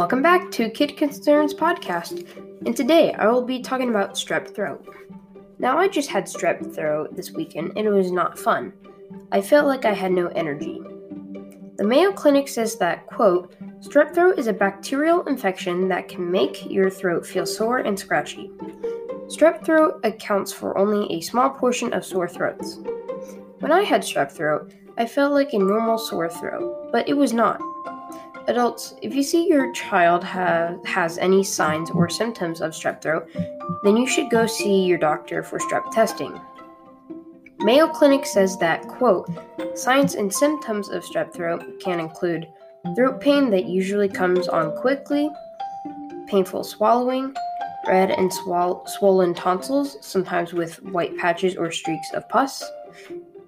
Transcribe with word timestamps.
Welcome 0.00 0.22
back 0.22 0.50
to 0.52 0.70
Kid 0.70 0.96
Concerns 0.96 1.52
Podcast, 1.52 2.26
and 2.64 2.74
today 2.74 3.12
I 3.12 3.26
will 3.28 3.44
be 3.44 3.60
talking 3.60 3.90
about 3.90 4.14
strep 4.14 4.54
throat. 4.54 4.82
Now, 5.58 5.76
I 5.76 5.88
just 5.88 6.08
had 6.08 6.24
strep 6.24 6.74
throat 6.74 7.14
this 7.14 7.32
weekend, 7.32 7.72
and 7.76 7.86
it 7.86 7.90
was 7.90 8.10
not 8.10 8.38
fun. 8.38 8.72
I 9.30 9.42
felt 9.42 9.66
like 9.66 9.84
I 9.84 9.92
had 9.92 10.12
no 10.12 10.28
energy. 10.28 10.80
The 11.76 11.84
Mayo 11.84 12.12
Clinic 12.12 12.48
says 12.48 12.78
that, 12.78 13.08
quote, 13.08 13.54
strep 13.82 14.14
throat 14.14 14.38
is 14.38 14.46
a 14.46 14.54
bacterial 14.54 15.22
infection 15.24 15.86
that 15.88 16.08
can 16.08 16.30
make 16.30 16.70
your 16.70 16.88
throat 16.88 17.26
feel 17.26 17.44
sore 17.44 17.80
and 17.80 17.98
scratchy. 17.98 18.50
Strep 19.26 19.66
throat 19.66 20.00
accounts 20.02 20.50
for 20.50 20.78
only 20.78 21.12
a 21.12 21.20
small 21.20 21.50
portion 21.50 21.92
of 21.92 22.06
sore 22.06 22.26
throats. 22.26 22.78
When 23.58 23.70
I 23.70 23.82
had 23.82 24.00
strep 24.00 24.32
throat, 24.32 24.72
I 24.96 25.04
felt 25.04 25.34
like 25.34 25.52
a 25.52 25.58
normal 25.58 25.98
sore 25.98 26.30
throat, 26.30 26.88
but 26.90 27.06
it 27.06 27.18
was 27.18 27.34
not. 27.34 27.60
Adults, 28.50 28.96
if 29.00 29.14
you 29.14 29.22
see 29.22 29.46
your 29.46 29.72
child 29.72 30.24
ha- 30.24 30.74
has 30.84 31.18
any 31.18 31.44
signs 31.44 31.88
or 31.92 32.08
symptoms 32.08 32.60
of 32.60 32.72
strep 32.72 33.00
throat, 33.00 33.28
then 33.84 33.96
you 33.96 34.08
should 34.08 34.28
go 34.28 34.44
see 34.44 34.84
your 34.84 34.98
doctor 34.98 35.44
for 35.44 35.60
strep 35.60 35.88
testing. 35.92 36.36
Mayo 37.60 37.86
Clinic 37.86 38.26
says 38.26 38.58
that, 38.58 38.88
quote, 38.88 39.30
signs 39.78 40.16
and 40.16 40.34
symptoms 40.34 40.88
of 40.88 41.04
strep 41.04 41.32
throat 41.32 41.62
can 41.78 42.00
include 42.00 42.48
throat 42.96 43.20
pain 43.20 43.50
that 43.50 43.66
usually 43.66 44.08
comes 44.08 44.48
on 44.48 44.76
quickly, 44.78 45.30
painful 46.26 46.64
swallowing, 46.64 47.32
red 47.86 48.10
and 48.10 48.32
swol- 48.32 48.88
swollen 48.88 49.32
tonsils, 49.32 49.96
sometimes 50.00 50.52
with 50.52 50.82
white 50.82 51.16
patches 51.18 51.54
or 51.54 51.70
streaks 51.70 52.12
of 52.14 52.28
pus, 52.28 52.68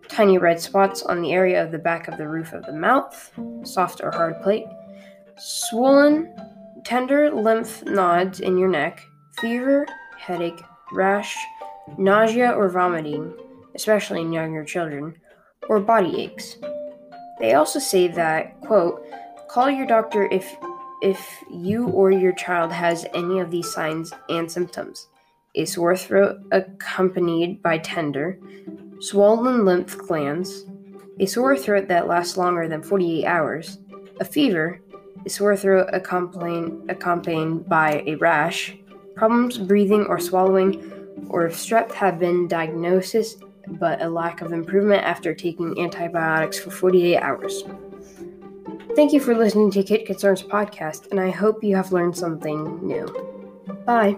tiny 0.09 0.39
red 0.39 0.61
spots 0.61 1.03
on 1.03 1.23
the 1.23 1.33
area 1.33 1.61
of 1.61 1.73
the 1.73 1.79
back 1.79 2.07
of 2.07 2.19
the 2.19 2.29
roof 2.29 2.53
of 2.53 2.65
the 2.67 2.73
mouth, 2.73 3.33
soft 3.65 4.01
or 4.01 4.13
hard 4.13 4.41
palate, 4.43 4.67
swollen, 5.39 6.35
tender 6.85 7.31
lymph 7.31 7.85
nodes 7.85 8.41
in 8.41 8.59
your 8.59 8.69
neck, 8.69 9.01
fever, 9.41 9.87
headache, 10.19 10.61
rash, 10.93 11.37
nausea 11.99 12.53
or 12.53 12.69
vomiting, 12.69 13.33
especially 13.75 14.21
in 14.21 14.33
younger 14.33 14.65
children, 14.65 15.17
or 15.69 15.81
body 15.81 16.23
aches. 16.23 16.57
They 17.39 17.55
also 17.55 17.79
say 17.79 18.09
that, 18.09 18.61
quote, 18.61 19.05
call 19.49 19.71
your 19.71 19.87
doctor 19.87 20.29
if 20.31 20.55
if 21.03 21.43
you 21.51 21.89
or 21.89 22.13
your 22.13 22.33
child 22.33 22.71
has 22.71 23.05
any 23.13 23.41
of 23.41 23.51
these 23.51 23.73
signs 23.73 24.13
and 24.29 24.51
symptoms. 24.51 25.09
A 25.57 25.65
sore 25.65 25.97
throat 25.97 26.39
accompanied 26.53 27.61
by 27.61 27.79
tender, 27.79 28.39
swollen 29.01 29.65
lymph 29.65 29.99
glands, 29.99 30.65
a 31.19 31.27
sore 31.27 31.57
throat 31.57 31.89
that 31.89 32.07
lasts 32.07 32.37
longer 32.37 32.69
than 32.69 32.85
48 32.85 33.27
hours, 33.27 33.79
a 34.21 34.25
fever, 34.25 34.81
sore 35.29 35.57
throat 35.57 35.89
accompanied, 35.93 37.69
by 37.69 38.03
a 38.07 38.17
rash, 38.17 38.77
problems 39.15 39.59
breathing 39.59 40.07
or 40.07 40.19
swallowing, 40.19 40.83
or 41.29 41.47
if 41.47 41.55
strep 41.55 41.93
have 41.93 42.19
been 42.19 42.49
diagnosed 42.49 43.43
but 43.69 44.03
a 44.03 44.09
lack 44.09 44.41
of 44.41 44.53
improvement 44.53 45.05
after 45.05 45.35
taking 45.35 45.79
antibiotics 45.79 46.59
for 46.59 46.71
48 46.71 47.19
hours. 47.19 47.65
Thank 48.95 49.13
you 49.13 49.21
for 49.21 49.35
listening 49.35 49.71
to 49.73 49.83
Kid 49.83 50.05
Concerns 50.07 50.43
podcast, 50.43 51.11
and 51.11 51.21
I 51.21 51.31
hope 51.31 51.65
you 51.65 51.77
have 51.77 51.93
learned 51.93 52.17
something 52.17 52.87
new. 52.87 53.07
Bye. 53.87 54.17